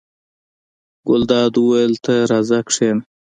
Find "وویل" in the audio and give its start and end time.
1.59-1.93